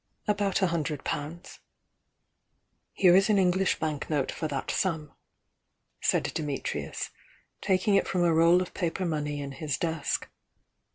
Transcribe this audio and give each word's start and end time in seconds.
"About 0.27 0.63
a 0.63 0.67
hundred 0.69 1.03
pounds." 1.03 1.59
"Here 2.91 3.15
is 3.15 3.29
an 3.29 3.37
English 3.37 3.77
bank 3.77 4.09
note 4.09 4.31
for 4.31 4.47
that 4.47 4.71
sum," 4.71 5.13
said 6.01 6.23
Dimitrius, 6.23 7.11
taking 7.61 7.93
it 7.93 8.07
from 8.07 8.23
a 8.23 8.33
roll 8.33 8.63
of 8.63 8.73
paper 8.73 9.05
money 9.05 9.39
in 9.39 9.51
his 9.51 9.77
desk. 9.77 10.27